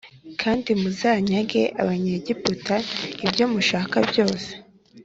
[0.41, 2.75] kandi muzanyage Abanyegiputa
[3.25, 4.49] ibyomushaka byose